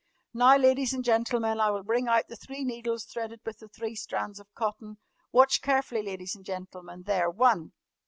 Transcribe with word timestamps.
"Now, 0.33 0.57
ladies 0.57 0.93
and 0.95 1.03
gentlemen, 1.05 1.59
I 1.59 1.69
will 1.69 1.83
bring 1.83 2.07
out 2.07 2.27
the 2.27 2.35
three 2.35 2.63
needles 2.63 3.05
threaded 3.05 3.41
with 3.45 3.59
the 3.59 3.67
three 3.67 3.93
strands 3.93 4.39
of 4.39 4.51
cotton. 4.55 4.97
Watch 5.31 5.61
carefully, 5.61 6.01
ladies 6.01 6.35
and 6.35 6.43
gentlemen. 6.43 7.03
There! 7.03 7.29
One! 7.29 7.73